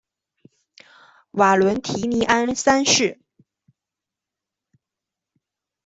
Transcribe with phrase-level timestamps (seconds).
[1.33, 3.19] 瓦伦提尼安三世。